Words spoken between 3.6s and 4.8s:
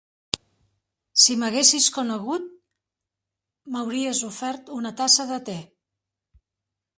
m'hauries ofert